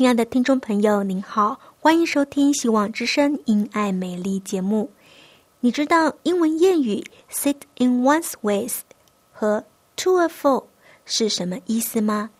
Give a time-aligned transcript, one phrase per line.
[0.00, 4.90] 亲爱的听众朋友，您好，欢迎收听《希望之声·因爱美丽》节目。
[5.60, 8.78] 你知道英文谚语 “sit in one's ways”
[9.30, 9.62] 和
[9.96, 10.64] “to a fool”
[11.04, 12.30] 是什么意思吗？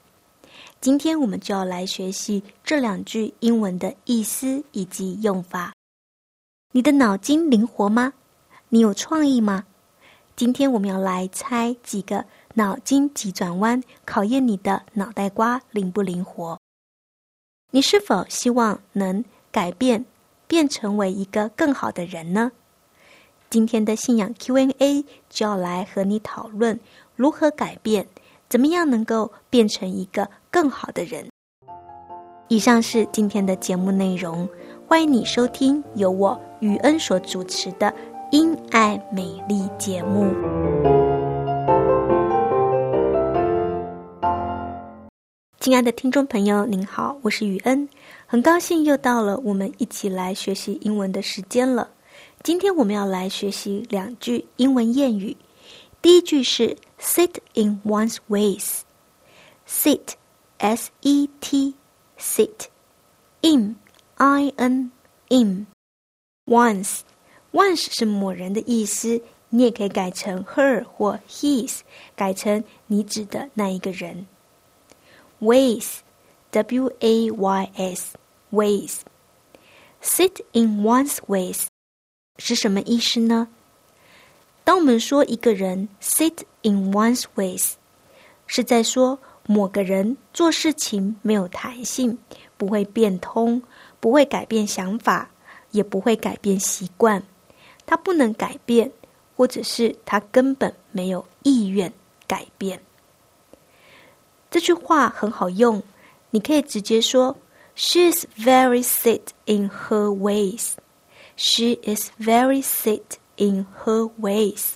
[0.81, 5.75] 今天我们就要来学习这两句英文的意思以及用法。
[6.73, 8.15] 你的脑筋灵活吗？
[8.71, 9.67] 你有创意吗？
[10.35, 16.59] 今天我们要来猜几个脑筋急转弯，考验你的脑袋瓜灵不灵活。
[17.73, 20.05] 你是否希望能改变，
[20.49, 22.51] 变成为一个更好的人呢？
[23.49, 26.79] 今天的信仰 Q&A 就要来和你讨论
[27.15, 28.07] 如何改变，
[28.49, 31.29] 怎么样能够变成一个更好的人。
[32.49, 34.49] 以上是今天的节目内容，
[34.89, 37.87] 欢迎你收听由我雨恩所主持的
[38.33, 40.70] 《因爱美丽》节目。
[45.61, 47.87] 亲爱的听众朋友，您好，我是雨恩，
[48.27, 51.91] 很高兴又到了我们一起来学习英文的时间了。
[52.43, 55.37] 今天我们要来学习两句英文谚语。
[56.01, 61.77] 第一句是 “sit in one's ways”，sit，s e t，sit，in
[64.15, 64.91] i n
[65.29, 69.21] in，once，once 是某人的意思，
[69.51, 71.81] 你也可以改成 her 或 his，
[72.17, 74.27] 改成你指的那一个人。
[75.41, 76.01] Ways,
[76.51, 78.15] W A Y S,
[78.53, 79.01] ways.
[80.03, 81.65] Sit in one's ways
[82.37, 83.49] 是什么意思呢？
[84.65, 87.73] 当我们说一个人 sit in one's ways，
[88.47, 92.19] 是在说某个人做事情没有弹性，
[92.59, 93.63] 不会变通，
[93.99, 95.31] 不会改变想法，
[95.71, 97.23] 也不会改变习惯。
[97.87, 98.93] 他不能改变，
[99.37, 101.93] 或者是他根本没有意愿
[102.27, 102.81] 改变。
[104.51, 105.81] 这句话很好用，
[106.31, 107.37] 你可以直接说
[107.77, 110.73] ：“She is very set in her ways.”
[111.37, 113.03] She is very set
[113.37, 114.73] in her ways，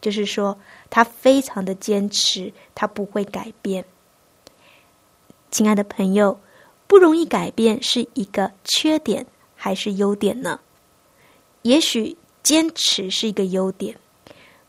[0.00, 0.58] 就是说
[0.90, 3.84] 她非常的坚持，她不会改变。
[5.50, 6.40] 亲爱的朋友，
[6.88, 10.58] 不容易改变是一个缺点还是优点呢？
[11.62, 13.96] 也许坚持是一个优点，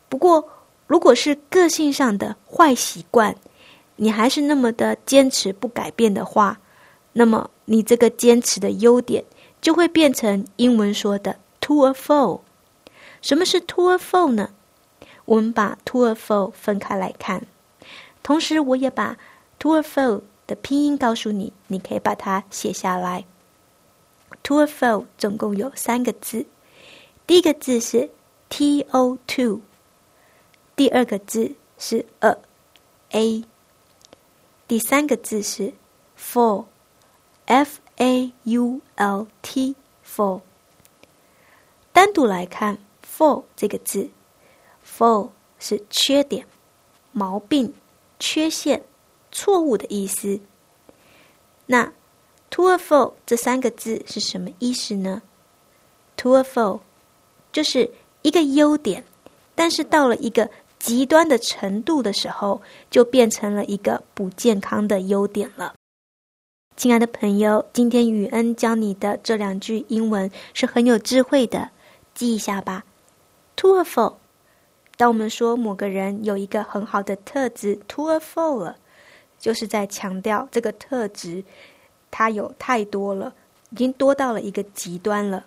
[0.08, 0.48] 不过
[0.86, 3.36] 如果是个性上的坏习惯。
[3.98, 6.60] 你还是那么的坚持不改变的话，
[7.14, 9.24] 那么你这个坚持的优点
[9.62, 12.42] 就会变成英文说的 “to a fault”。
[13.22, 14.50] 什么是 “to a fault” 呢？
[15.26, 17.48] 我们把 “to a fault” 分开来看，
[18.22, 19.18] 同时我也把
[19.58, 23.26] “to a fault” 的拼音告诉你，你可以把它写下来。
[24.44, 26.46] “to a fault” 总共有三个字，
[27.26, 28.12] 第一个字是
[28.50, 29.62] “t o two”，
[30.76, 32.38] 第二个字是 “a
[33.12, 33.44] a”。
[34.68, 35.74] 第三个字是
[36.18, 40.42] “fault”，f a u l t，fault。
[41.94, 44.10] 单独来看 “fault” 这个字
[44.84, 45.30] ，“fault”
[45.60, 46.48] 是缺点、
[47.12, 47.76] 毛病、
[48.18, 48.84] 缺陷、
[49.32, 50.40] 错误的意思。
[51.68, 51.94] 那
[52.50, 55.22] “to a fault” 这三个字是什么意思呢
[56.18, 56.80] ？“to a fault”
[57.52, 57.92] 就是
[58.24, 59.06] 一个优点，
[59.54, 60.50] 但是到了一个。
[60.86, 62.62] 极端的程度的时候，
[62.92, 65.74] 就变成了一个不健康的优点了。
[66.78, 71.72] 亲爱的朋友，今天雨恩教你的这两句英文是很有智慧的，
[72.14, 72.84] 记一下吧。
[73.56, 74.18] To a fault，
[74.96, 78.78] 当我们说某个人有一个很好的特质，to a fault 了，
[79.40, 81.44] 就是在强调这个特质，
[82.12, 83.34] 它有太多了，
[83.72, 85.44] 已经多到了一个极端了。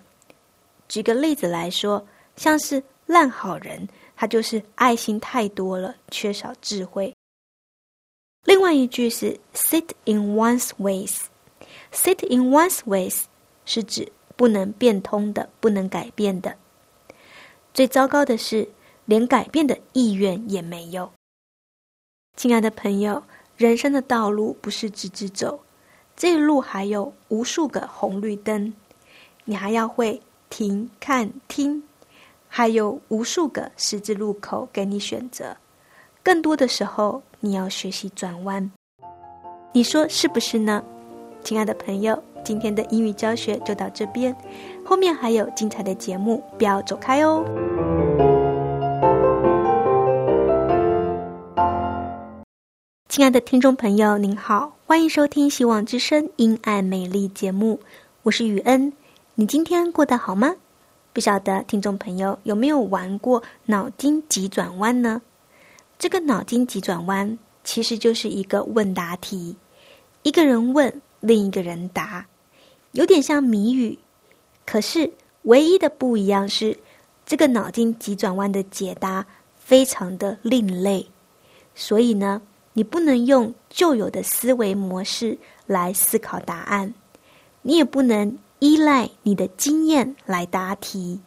[0.88, 3.88] 举个例子来说，像是烂好人，
[4.20, 7.14] 他就是爱心太多了，缺少智慧。
[8.42, 11.26] 另外一句是 “sit in one's ways”。
[11.92, 13.22] “sit in one's ways”
[13.64, 16.56] 是指不能变通的，不能改变的。
[17.72, 18.68] 最糟糕的是，
[19.04, 21.08] 连改变的意愿也没有。
[22.34, 23.22] 亲爱的朋友，
[23.56, 25.62] 人生的道路不是直直走，
[26.16, 28.74] 这一路还有无数个红绿灯，
[29.44, 30.20] 你还要会
[30.50, 31.80] 停、看、听，
[32.48, 35.56] 还有无数个十字路口给你选择。
[36.22, 38.70] 更多的时候，你要学习转弯。
[39.72, 40.82] 你说是不是呢？
[41.44, 44.34] 亲爱的朋友，今天的英语教学就到这边，
[44.84, 47.44] 后面还有精彩的节目，不要走开哦。
[53.08, 57.80] 亲爱的听众朋友，您好，欢迎收听《希望之声·因爱美丽》节目，
[58.22, 58.92] 我是雨恩。
[59.34, 60.54] 你今天过得好吗？
[61.12, 65.20] 不晓得听众朋友有没有玩过脑筋急转弯呢？
[65.98, 69.56] 这个脑筋急转弯其实就是一个问答题，
[70.22, 71.02] 一个人问。
[71.20, 72.24] 另一个人答，
[72.92, 73.98] 有点像谜语，
[74.64, 75.12] 可是
[75.42, 76.78] 唯一的不一样是，
[77.26, 79.26] 这个脑筋急转弯的解答
[79.56, 81.04] 非常的另类，
[81.74, 82.40] 所以呢，
[82.72, 86.94] 你不能用旧有的思维模式来思考答案，
[87.62, 91.20] 你也不能依赖你的经验来答题，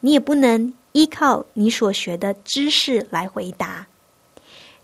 [0.00, 3.86] 你也不能依靠你所学的知识来回答，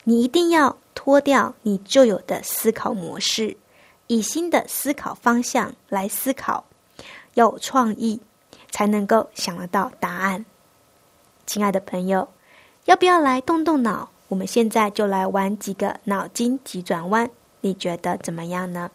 [0.04, 3.56] 你一定要脱掉你旧有的思考模式。
[4.06, 6.64] 以新的思考方向来思考，
[7.34, 8.20] 要有创意，
[8.70, 10.44] 才能够想得到答案。
[11.46, 12.28] 亲爱的朋友，
[12.84, 14.10] 要不要来动动脑？
[14.28, 18.90] 我们现在就来玩几个脑筋急转弯，你觉得怎么样呢？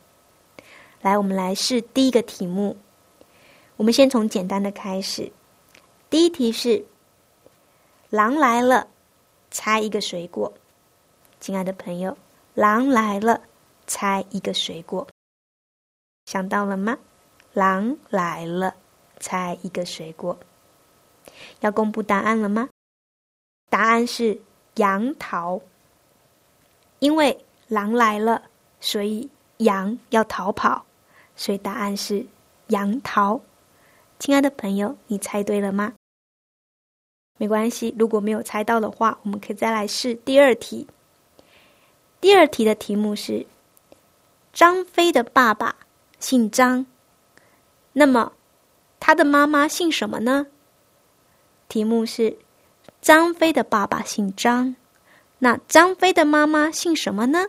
[1.01, 2.77] 来，我们来试第一个题目。
[3.77, 5.31] 我们先从简单的开始。
[6.09, 6.85] 第一题是：
[8.09, 8.87] 狼来了，
[9.51, 10.53] 猜一个水果。
[11.39, 12.17] 亲爱的朋友，
[12.53, 13.41] 狼来了。
[13.91, 15.07] 猜一个水果，
[16.27, 16.99] 想到了吗？
[17.53, 18.75] 狼来了，
[19.19, 20.37] 猜一个水果。
[21.61, 22.69] 要公布答案了吗？
[23.67, 24.39] 答案是
[24.75, 25.59] 杨桃。
[26.99, 28.43] 因为狼来了，
[28.79, 30.85] 所以羊要逃跑，
[31.39, 32.25] 所以答案是
[32.67, 33.39] 杨桃。
[34.19, 35.93] 亲爱的朋友，你猜对了吗？
[37.37, 40.85] 没关系，如果没有猜到的话，我们可以再来试第二题。
[42.19, 43.47] 第二题的题目是。
[44.51, 45.77] 张飞的爸爸
[46.19, 46.85] 姓张，
[47.93, 48.33] 那么
[48.99, 50.47] 他的妈妈姓什么呢？
[51.69, 52.37] 题目是：
[52.99, 54.75] 张飞的爸爸姓张，
[55.37, 57.45] 那张飞的妈妈姓什么呢？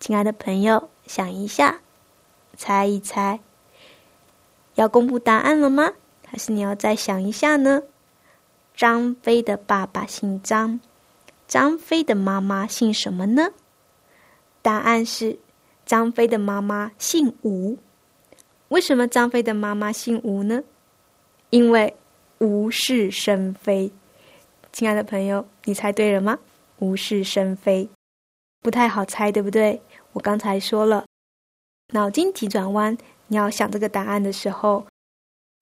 [0.00, 1.82] 亲爱的朋友，想一下，
[2.56, 3.40] 猜一猜，
[4.74, 5.92] 要公布答案了吗？
[6.26, 7.82] 还是你要再想一下呢？
[8.74, 10.80] 张飞的爸爸姓张，
[11.46, 13.50] 张飞的妈妈姓什么呢？
[14.62, 15.38] 答案是。
[15.86, 17.76] 张飞的妈妈姓吴，
[18.68, 20.62] 为什么张飞的妈妈姓吴呢？
[21.50, 21.94] 因为
[22.38, 23.92] 无事生非。
[24.72, 26.38] 亲爱的朋友，你猜对了吗？
[26.78, 27.86] 无事生非，
[28.62, 29.82] 不太好猜，对不对？
[30.14, 31.04] 我刚才说了，
[31.94, 32.98] 脑筋急转弯，
[33.28, 34.84] 你要想这个答案的时候，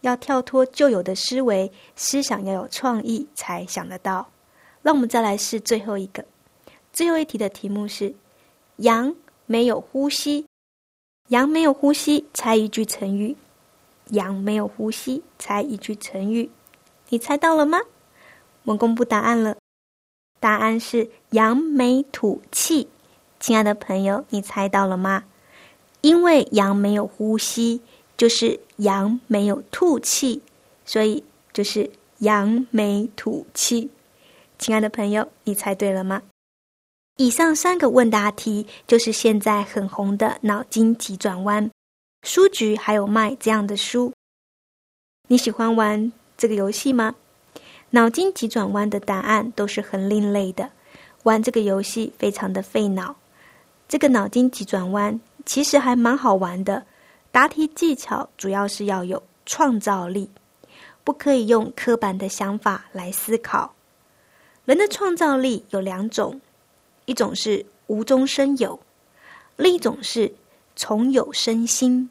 [0.01, 4.27] 要跳脱旧有的思维，思想要有创意，才想得到。
[4.81, 6.25] 那我们再来试最后一个，
[6.91, 8.15] 最后一题的题目是
[8.77, 9.15] 羊。
[9.45, 10.47] 没有呼吸，
[11.29, 13.37] 羊没有呼吸，猜一句成语。
[14.11, 16.49] 羊没有呼吸，猜一句成语。
[17.11, 17.79] 你猜到了吗？
[18.63, 19.57] 我公布答案了，
[20.41, 22.89] 答案是扬眉吐气。
[23.39, 25.25] 亲爱的朋友，你猜到了吗？
[26.03, 27.81] 因为羊没有呼吸，
[28.17, 30.43] 就是羊没有吐气，
[30.85, 33.89] 所以就是扬眉吐气。
[34.59, 36.23] 亲爱的朋友，你猜对了吗？
[37.19, 41.71] 以上三个问答题就是现在很红的脑筋急转弯，
[42.23, 44.13] 书局还有卖这样的书。
[45.29, 47.15] 你喜欢玩这个游戏吗？
[47.91, 50.71] 脑筋急转弯的答案都是很另类的，
[51.23, 53.15] 玩这个游戏非常的费脑。
[53.87, 56.85] 这个脑筋急转弯其实还蛮好玩的，
[57.31, 60.31] 答题技巧主要是要有创造力，
[61.05, 63.75] 不可以用刻板的想法来思考。
[64.65, 66.41] 人的创造力有两种。
[67.05, 68.79] 一种是无中生有，
[69.57, 70.33] 另一种是
[70.77, 72.09] 从有生新；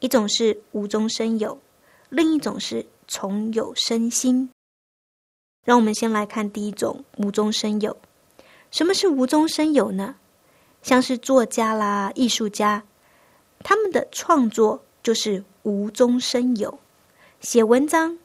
[0.00, 1.60] 一种是无中生有，
[2.08, 4.48] 另一种是从有生新。
[5.64, 7.94] 让我们先来看第一种无中生有。
[8.70, 10.14] 什么是无中生有呢？
[10.82, 12.84] 像是作家啦、艺术家，
[13.62, 16.78] 他们的创作就是无中生有。
[17.40, 18.18] 写文章，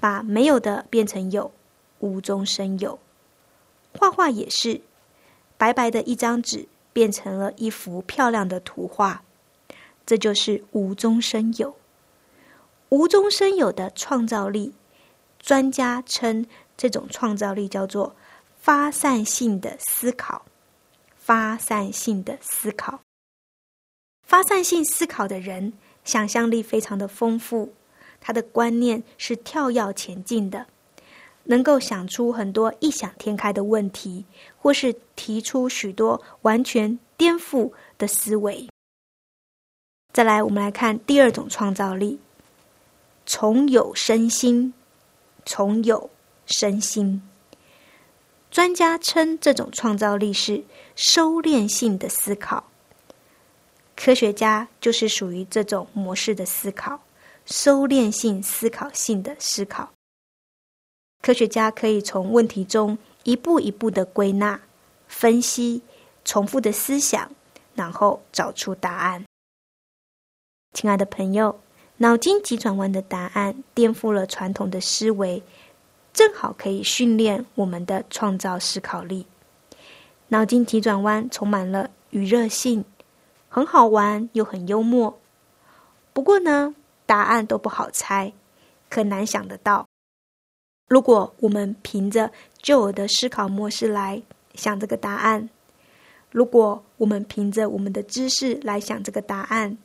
[0.00, 1.52] 把没有的变成有，
[1.98, 2.98] 无中生有。
[3.98, 4.80] 画画也是，
[5.56, 9.22] 白白的一张纸变成了一幅漂亮的图画，
[10.06, 11.74] 这就是无中生有。
[12.90, 14.72] 无中生有的创造力，
[15.38, 18.14] 专家称这种创造力叫做
[18.60, 20.44] 发散性的思考。
[21.28, 23.02] 发散性的思考，
[24.22, 27.74] 发散性思考的人想象力非常的丰富，
[28.18, 30.66] 他的观念是跳跃前进的，
[31.42, 34.24] 能够想出很多异想天开的问题，
[34.56, 38.66] 或是提出许多完全颠覆的思维。
[40.14, 42.18] 再来，我们来看第二种创造力。
[43.26, 44.72] 从有生心，
[45.44, 46.08] 从有
[46.46, 47.20] 生心。
[48.50, 50.64] 专家称这种创造力是
[50.98, 52.64] 收敛性的思考。
[53.94, 57.00] 科学家就是属于这种模式的思考，
[57.46, 59.92] 收敛性思考性的思考。
[61.22, 64.60] 科学家可以从问题中一步一步的归纳、
[65.06, 65.82] 分析、
[66.24, 67.30] 重复的思想，
[67.76, 69.24] 然后找出答案。
[70.74, 71.60] 亲爱的朋友。
[72.00, 75.42] 脑筋急转弯的答案颠覆了传统的思维，
[76.12, 79.26] 正好可以训练我们的创造思考力。
[80.28, 82.84] 脑筋急转弯充满了娱乐性，
[83.48, 85.18] 很好玩又很幽默。
[86.12, 86.74] 不过呢，
[87.06, 88.32] 答案都不好猜，
[88.90, 89.86] 可难想得到。
[90.86, 92.30] 如果我们凭着
[92.62, 94.22] 旧有的思考模式来
[94.54, 95.48] 想这个答案，
[96.30, 99.78] 如果我们凭着我们的知识来想这个答案。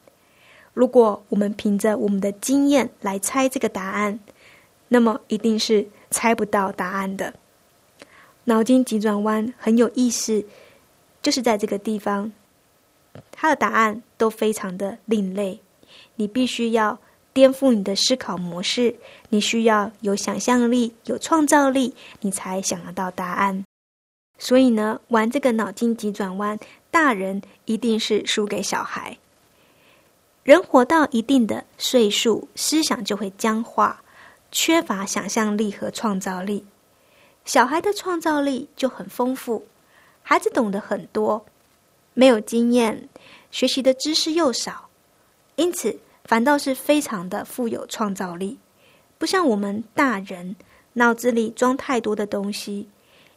[0.73, 4.19] 如果我们凭着我们的经验来猜这个答案，
[4.87, 7.33] 那么一定是猜不到答案的。
[8.45, 10.43] 脑筋急转弯很有意思，
[11.21, 12.31] 就是在这个地方，
[13.31, 15.59] 它的答案都非常的另类。
[16.15, 16.99] 你必须要
[17.31, 18.95] 颠覆你的思考模式，
[19.29, 23.63] 你需要有想象力、有创造力，你才想得到答案。
[24.37, 26.59] 所以呢，玩这个脑筋急转弯，
[26.91, 29.17] 大人一定是输给小孩。
[30.43, 34.03] 人活到一定的岁数，思想就会僵化，
[34.51, 36.65] 缺乏想象力和创造力。
[37.45, 39.65] 小孩的创造力就很丰富，
[40.21, 41.45] 孩子懂得很多，
[42.13, 43.09] 没有经验，
[43.51, 44.89] 学习的知识又少，
[45.55, 48.57] 因此反倒是非常的富有创造力。
[49.17, 50.55] 不像我们大人，
[50.93, 52.87] 脑子里装太多的东西，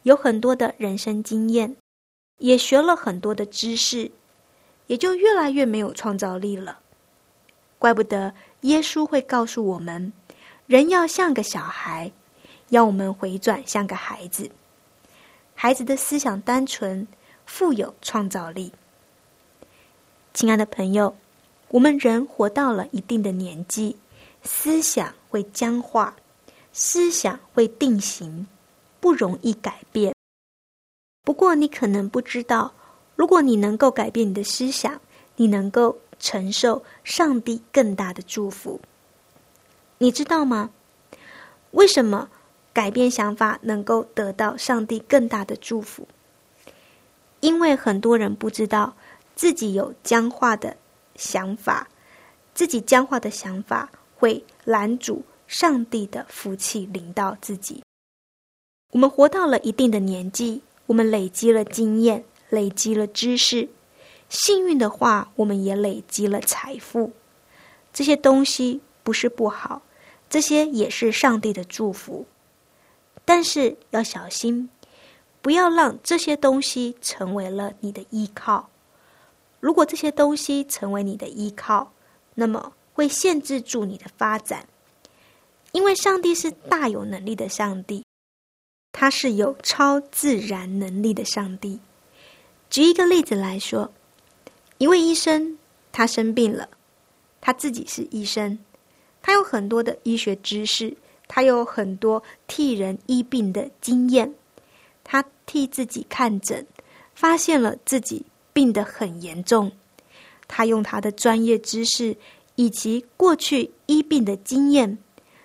[0.03, 1.75] 有很多的人生经验，
[2.37, 4.11] 也学了很多的知识，
[4.87, 6.79] 也就越来越没有创造力了。
[7.77, 10.11] 怪不得耶稣会告诉我们，
[10.65, 12.11] 人要像个小孩，
[12.69, 14.49] 要我们回转像个孩子。
[15.53, 17.07] 孩子的思想单纯，
[17.45, 18.71] 富有创造力。
[20.33, 21.15] 亲爱的朋友，
[21.69, 23.95] 我们人活到了一定的年纪，
[24.43, 26.15] 思想会僵化，
[26.71, 28.47] 思想会定型，
[28.99, 30.13] 不容易改变。
[31.23, 32.73] 不过，你可能不知道，
[33.15, 34.99] 如果你能够改变你的思想，
[35.35, 35.97] 你能够。
[36.19, 38.81] 承受上帝更大的祝福，
[39.99, 40.71] 你知道吗？
[41.69, 42.27] 为什么
[42.77, 46.07] 改变想法能够得到上帝更大的祝福？
[47.39, 48.95] 因为很多人不知道
[49.33, 50.77] 自己有僵化的
[51.15, 51.89] 想法，
[52.53, 57.81] 自己僵化的想法会拦阻上帝的福气临到自己。
[58.91, 63.67] 我们活到了一定的年纪，我们累积了经验，累积了知识。
[64.29, 67.11] 幸运的话，我们也累积了财富。
[67.91, 69.81] 这些东西不是不好，
[70.29, 72.27] 这些也是上帝的祝福。
[73.27, 74.69] 但是要小心，
[75.41, 78.69] 不要让这些东西成为了你的依靠。
[79.59, 81.91] 如果这些东西成为你的依靠，
[82.35, 84.65] 那么会限制住你的发展。
[85.73, 88.05] 因为上帝是大有能力的上帝，
[88.93, 91.81] 他是有超自然能力的上帝。
[92.69, 93.91] 举一个例子来说。
[94.77, 95.57] 一位医生，
[95.91, 96.69] 他生病了，
[97.41, 98.59] 他自己是医生，
[99.23, 100.95] 他有很多的医学知识，
[101.27, 104.33] 他有很多替人医病的经验，
[105.03, 106.65] 他替自己看诊，
[107.13, 109.71] 发现了自己病得很严重，
[110.47, 112.15] 他用他的专业知识
[112.55, 114.97] 以及过去医病的经验，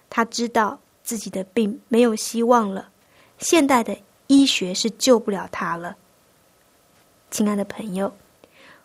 [0.09, 2.89] 他知道自己的病没有希望了，
[3.39, 3.97] 现代的
[4.29, 5.97] 医学是救不了他了，
[7.31, 8.12] 亲爱的朋友。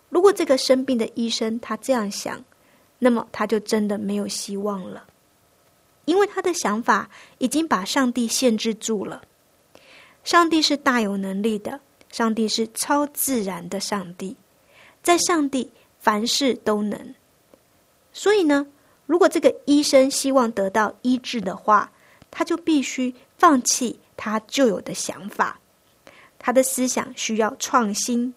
[0.10, 2.44] 如果这个生病的医生他这样想，
[2.98, 5.06] 那么他就真的没有希望了，
[6.08, 9.22] 因为他的想法已经把上帝限制住了。
[10.24, 14.38] 上帝是大有能力的，上帝是超自然的上帝，
[15.04, 17.14] 在上帝凡事都能。
[18.14, 18.66] 所以呢，
[19.06, 21.92] 如果这个医生希望得到医治的话，
[22.32, 25.60] 他就必须放弃他旧有的想法，
[26.40, 28.34] 他的思想需要创新，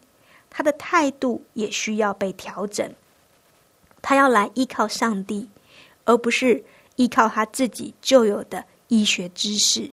[0.49, 2.93] 他的态度也需要被调整。
[4.03, 5.49] 他要来依靠上帝，
[6.05, 6.65] 而不是
[7.01, 9.91] 依靠他自己旧有的医学知识。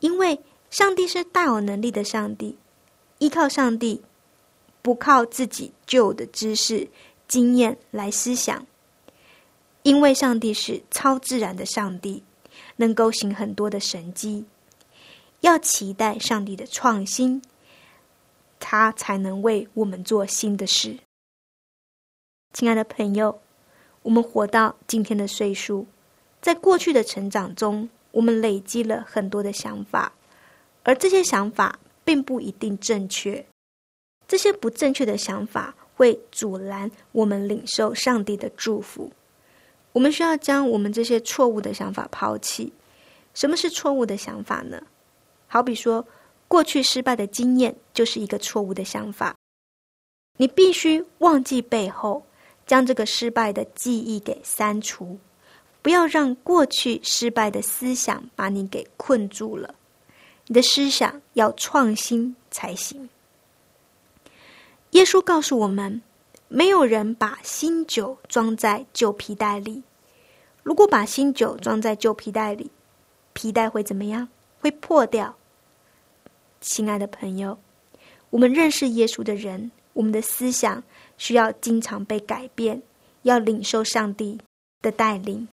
[0.00, 0.40] 因为
[0.70, 2.56] 上帝是大有能力的上帝，
[3.18, 4.02] 依靠上帝，
[4.80, 6.88] 不靠自己旧的知识、
[7.28, 8.66] 经验来思想。
[9.82, 12.22] 因为上帝是超自然的上帝，
[12.76, 14.46] 能够行很多的神迹，
[15.40, 17.42] 要期待上帝的创新，
[18.58, 20.98] 他才能为我们做新的事。
[22.54, 23.38] 亲爱的朋友，
[24.06, 25.84] 我们活到今天的岁数，
[26.40, 30.12] 在过去的成长中，我们累积了很多的想法，
[30.84, 33.44] 而这些想法并不一定正确。
[34.28, 39.10] 这些不正确的想法会阻拦我们领受上帝的祝福。
[39.90, 42.72] 我们需要将我们这些错误的想法抛弃。
[43.34, 44.80] 什么是错误的想法呢？
[45.48, 46.06] 好比说，
[46.46, 49.34] 过去失败的经验就是一个错误的想法。
[50.36, 52.25] 你必须忘记背后。
[52.66, 55.18] 将这个失败的记忆给删除，
[55.80, 59.74] 不要让过去失败的思想把你给困住了。
[60.48, 63.08] 你的思想要创新才行。
[64.90, 66.02] 耶稣告诉我们，
[66.48, 69.82] 没有人把新酒装在旧皮袋里。
[70.62, 72.70] 如果把新酒装在旧皮袋里，
[73.32, 74.28] 皮袋会怎么样？
[74.58, 75.36] 会破掉。
[76.60, 77.56] 亲爱的朋友，
[78.30, 80.82] 我们认识耶稣的人，我们的思想。
[81.18, 82.82] 需要经常被改变，
[83.22, 84.38] 要领受上帝
[84.82, 85.48] 的带领，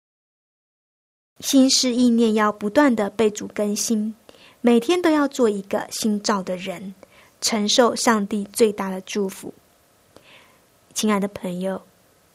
[1.41, 4.15] 心思意念要不断的被主更新，
[4.61, 6.95] 每天都要做一个新造的人，
[7.41, 9.55] 承受上帝最大的祝福。
[10.93, 11.81] 亲爱的朋友，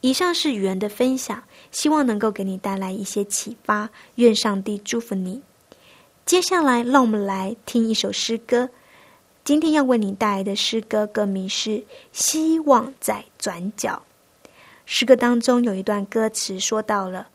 [0.00, 3.90] 以上是语言的分享，希望能够给你带来一些启发。
[4.14, 5.42] 愿上帝祝福你。
[6.24, 8.70] 接下来，让我们来听一首诗歌。
[9.46, 11.70] 今天要为你带来的诗歌歌名是
[12.10, 14.02] 《希望在转角》。
[14.86, 17.28] 诗歌当中有一段歌词说到了：“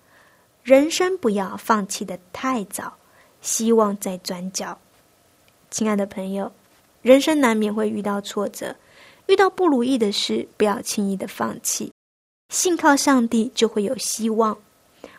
[0.61, 2.93] 人生不要放弃的太早，
[3.39, 4.77] 希望在转角。”
[5.71, 6.51] 亲爱的朋友，
[7.01, 8.75] 人生难免会遇到挫折，
[9.27, 11.93] 遇到不如意的事，不要轻易的放弃。
[12.49, 14.57] 信靠上帝就会有希望，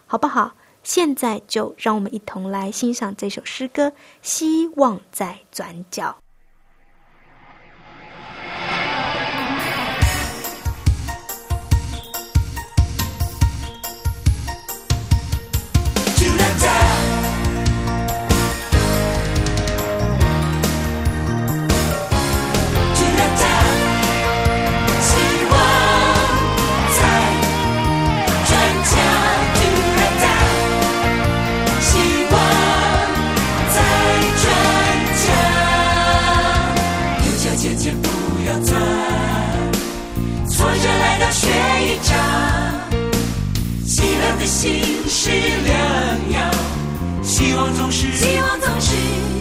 [0.04, 0.54] 好不好？
[0.82, 3.88] 现在就让我们一同来欣赏这首诗歌
[4.20, 6.14] 《希望在转角》。
[42.02, 42.16] 张
[43.86, 46.50] 喜乐的心是良药
[47.22, 49.31] 希望总是希望总是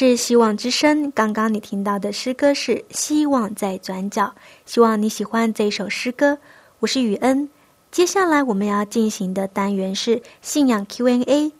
[0.00, 1.10] 是希望之声。
[1.10, 4.26] 刚刚你听到的诗歌是《希望在转角》，
[4.64, 6.38] 希望你喜欢这首诗歌。
[6.78, 7.50] 我是雨恩。
[7.90, 11.50] 接下来我们要进行的单元是信仰 Q&A。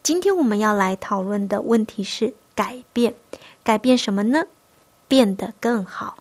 [0.00, 3.16] 今天我们要来讨论的问题是改变，
[3.64, 4.44] 改变什么呢？
[5.08, 6.18] 变得更好，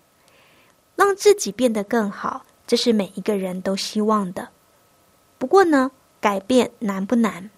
[0.96, 4.50] 让自己变得更好，这是每一个人都希望的。
[5.38, 7.52] 不过呢，改变难不难？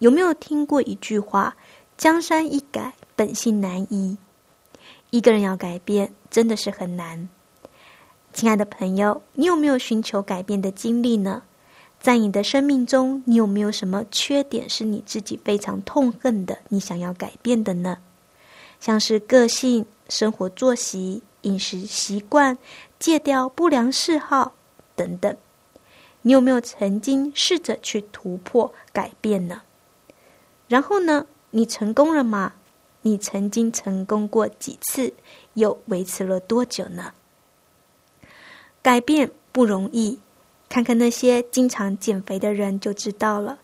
[0.00, 1.56] 有没有听过一句话？
[1.96, 4.16] 江山易改，本性难移。
[5.10, 7.28] 一个人要改变，真的是很难。
[8.32, 11.42] 亲爱的朋友，你有没有寻求改变的经历呢？
[11.98, 16.58] 在你的生命中，你有没有什么缺点是你自己非常痛恨的？
[16.68, 17.96] 你想要改变的呢？
[18.78, 22.58] 像是个性、生活作息、饮食习惯、
[22.98, 24.52] 戒掉不良嗜好
[24.94, 25.34] 等等。
[26.20, 29.62] 你有没有曾经试着去突破改变呢？
[30.68, 31.26] 然后呢？
[31.50, 32.52] 你成功了吗？
[33.06, 35.14] 你曾经成功过几次？
[35.54, 37.14] 又维持了多久呢？
[38.82, 40.18] 改变不容易，
[40.68, 43.60] 看看那些经常减肥的人就知道了。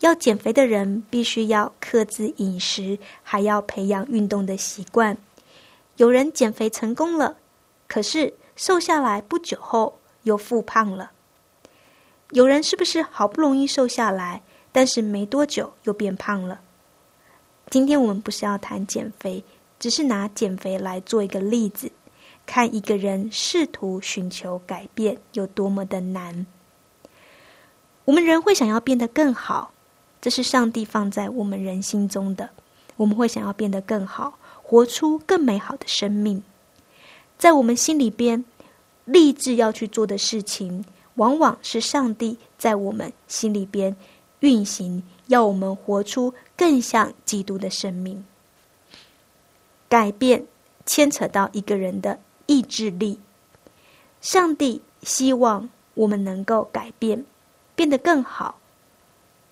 [0.00, 5.18] 要减肥的人必须要克制饮食，还要培养运动的习惯。
[5.98, 7.36] 有人减肥成功了，
[7.86, 11.10] 可是瘦下来不久后又复胖了。
[12.30, 16.62] 有人是不是好不容易瘦下来，但是没多久又变胖了？
[17.70, 19.44] 今天我们不是要谈减肥，
[19.78, 21.92] 只是拿减肥来做一个例子，
[22.46, 26.46] 看一个人试图寻求改变有多么的难。
[28.06, 29.72] 我们人会想要变得更好，
[30.18, 32.48] 这是上帝放在我们人心中的。
[32.96, 36.42] 我们会想要变得更好，活出更美好的生命。
[37.36, 38.42] 在我们心里边，
[39.04, 40.82] 立志要去做的事情，
[41.16, 43.94] 往往是上帝在我们心里边
[44.40, 45.02] 运行。
[45.26, 48.22] 要我们活出更像基督的生命。
[49.88, 50.44] 改变
[50.84, 53.18] 牵扯到一个人的意志力。
[54.20, 57.24] 上帝希望我们能够改变，
[57.74, 58.58] 变得更好。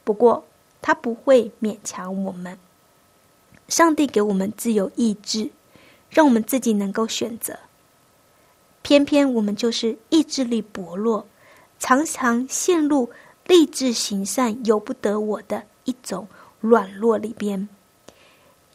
[0.05, 0.45] 不过，
[0.83, 2.59] 他不会勉强我们。
[3.69, 5.51] 上帝给我们自由意志，
[6.11, 7.59] 让我们自己能够选择。
[8.83, 11.27] 偏偏我们就是意志力薄弱，
[11.79, 13.09] 常常陷入。
[13.49, 16.27] 立志行善，由不得我的一种
[16.69, 17.69] 软弱里边。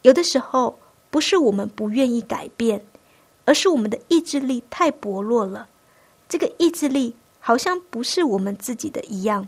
[0.02, 2.84] 有的时候，不是我们不愿意改变，
[3.46, 5.68] 而是我们的意志力太薄弱了。
[6.28, 9.48] 这个意志力好像不是我们自己的一样。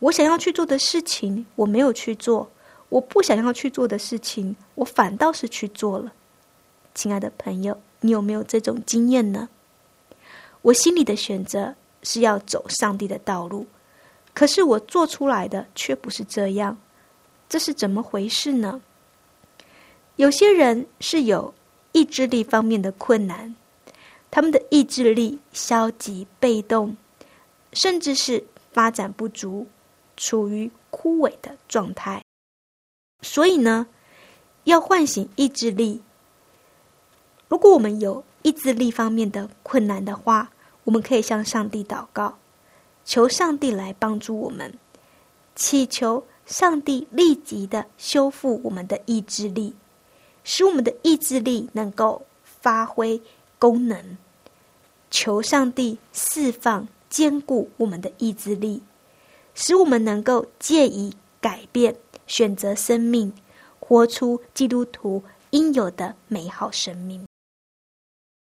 [0.00, 2.48] 我想要去做的事情，我没有去做；
[2.88, 6.12] 我不想要去做的事情，我反倒是去做了。
[6.94, 9.48] 亲爱的朋友，你有没有这种经验呢？
[10.62, 13.66] 我心里的选择是要走上帝的道路。
[14.34, 16.76] 可是我做出来的却不是这样，
[17.52, 18.80] 这是怎么回事呢？
[20.16, 21.52] 有些人是有
[21.92, 23.54] 意志力方面的困难，
[24.30, 26.96] 他们的意志力消极被动，
[27.74, 29.66] 甚至是发展不足，
[30.16, 32.24] 处于枯萎的状态。
[33.20, 33.86] 所以呢，
[34.64, 36.00] 要唤醒意志力。
[37.48, 40.50] 如果我们有意志力方面的困难的话，
[40.84, 42.38] 我们可以向上帝祷告。
[43.04, 44.72] 求上帝来帮助我们，
[45.54, 49.74] 祈求上帝立即的修复我们的意志力，
[50.44, 53.20] 使我们的意志力能够发挥
[53.58, 54.18] 功能。
[55.10, 58.82] 求上帝释放、坚固我们的意志力，
[59.54, 63.32] 使我们能够借以改变、选择生命，
[63.78, 67.26] 活出基督徒应有的美好生命。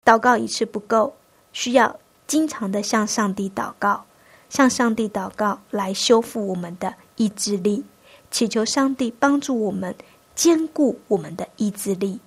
[0.05, 1.16] 祷告一次不够，
[1.53, 4.05] 需要经常的向上帝祷告。
[4.51, 7.85] 向上帝祷告，来修复我们的意志力，
[8.33, 9.95] 祈求上帝帮助我们
[10.35, 12.19] 坚固我们的意志力，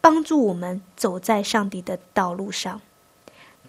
[0.00, 2.80] 帮助我们走在上帝的道路上。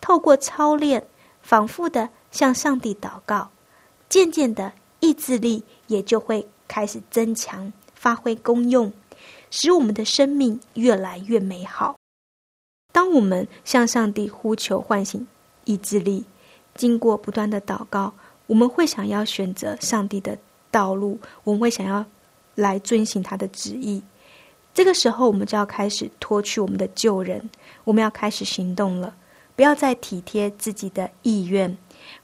[0.01, 1.05] 透过操练，
[1.43, 3.51] 反复的向上帝祷告，
[4.09, 8.91] 渐渐的意志力也就会开始增强，发挥功用，
[9.51, 11.95] 使我们的生命越来越美好。
[12.91, 15.27] 当我们向上帝呼求唤醒
[15.65, 16.25] 意志力。
[16.73, 18.13] 经过不断的祷告，
[18.45, 20.37] 我们会想要选择上帝的
[20.77, 22.05] 道路，我们会想要
[22.53, 23.99] 来遵行他的旨意。
[24.75, 27.49] 这个时候，我们就要开始脱去我们的旧人，
[27.83, 29.15] 我们要开始行动了。
[29.55, 31.75] 不要再体贴自己的意愿，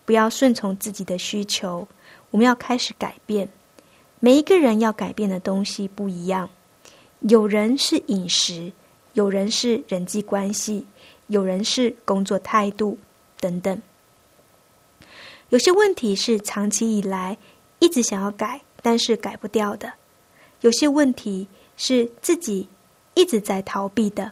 [0.05, 1.87] 不要顺从自己的需求，
[2.29, 3.49] 我们要开始改变。
[4.19, 6.47] 每一个人要改变的东西不一样，
[7.21, 8.71] 有人是饮食，
[9.13, 10.85] 有人是人际关系，
[11.25, 12.99] 有人是工作态度
[13.39, 13.81] 等等。
[15.49, 17.35] 有些问题是长期以来
[17.83, 19.89] 一直想要改，但是改不掉的；
[20.61, 22.69] 有些问题是自己
[23.13, 24.31] 一直在逃避的。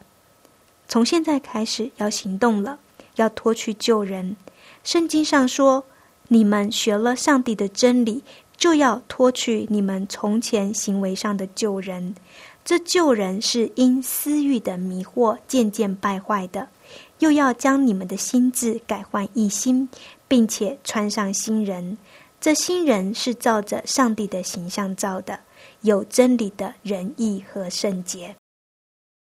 [0.87, 2.79] 从现在开始要行动了，
[3.17, 4.37] 要脱去救人。
[4.85, 5.83] 圣经上说
[6.29, 8.23] ：“你们学了上帝的真理，
[8.55, 12.15] 就要脱去你们从前行为上的旧人。
[12.63, 16.69] 这旧人是因私欲的迷惑渐渐败坏的。
[17.19, 19.89] 又要将你们的心智改换一新，
[20.29, 21.97] 并且穿上新人。
[22.41, 25.41] 这新人是照着上帝的形象造的，
[25.81, 28.35] 有真理的仁义和圣洁。”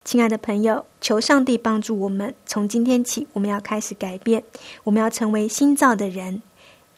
[0.07, 2.33] 亲爱的朋友，求上帝帮助我们。
[2.47, 4.45] 从今天起，我们要开始改变，
[4.85, 6.41] 我们要成为新造的人。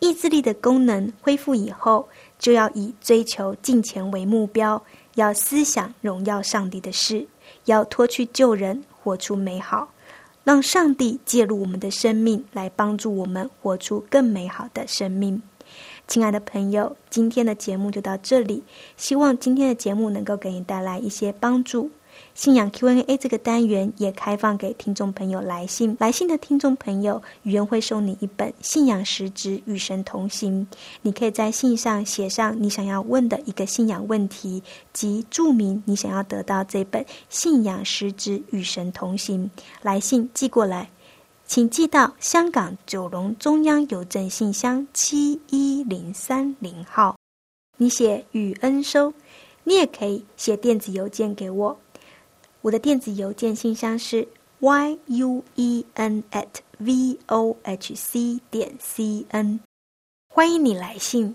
[0.00, 2.06] 意志力的功能恢复以后，
[2.38, 4.83] 就要以追求金钱为目标，
[5.14, 7.26] 要思想荣耀上帝的事，
[7.64, 9.88] 要脱去旧人，活出美好，
[10.44, 15.42] 让上帝介入我们的生命，来帮助我们活出更美好的生命。
[16.11, 18.64] 亲爱的朋友，今天的节目就到这里，
[18.96, 21.88] 希望今天的节目能够给你带来一些帮助。
[22.35, 30.66] 信仰 Q&A 这个单元也开放给听众朋友来信，来信的听众朋友，语言会送你一本《信仰实质与神同行》，
[31.03, 39.49] 你可以在信上写上你想要问的一个信仰问题，及注明你想要得到这本《信仰实质与神同行》。
[39.83, 40.90] 来信寄过来，
[41.51, 47.17] 请寄到香港九龙中央邮政信箱七一零三零号。
[47.77, 49.13] 你写与恩收，
[49.65, 51.77] 你也可以写电子邮件给我。
[52.61, 54.29] 我的电子邮件信箱是
[54.61, 56.47] y u e n at
[56.79, 59.59] v o h c 点 c n，
[60.33, 61.35] 欢迎你来信。